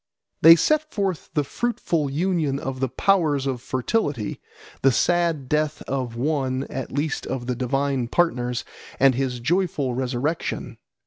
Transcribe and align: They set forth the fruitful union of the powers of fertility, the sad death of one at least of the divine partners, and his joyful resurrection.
They 0.41 0.55
set 0.55 0.91
forth 0.91 1.29
the 1.35 1.43
fruitful 1.43 2.09
union 2.09 2.57
of 2.57 2.79
the 2.79 2.89
powers 2.89 3.45
of 3.45 3.61
fertility, 3.61 4.41
the 4.81 4.91
sad 4.91 5.47
death 5.47 5.83
of 5.83 6.15
one 6.15 6.63
at 6.71 6.91
least 6.91 7.27
of 7.27 7.45
the 7.45 7.55
divine 7.55 8.07
partners, 8.07 8.65
and 8.99 9.13
his 9.13 9.39
joyful 9.39 9.93
resurrection. 9.93 10.79